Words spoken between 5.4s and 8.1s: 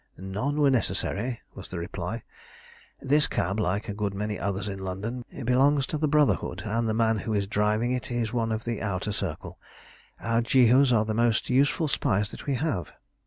belongs to the Brotherhood, and the man who is driving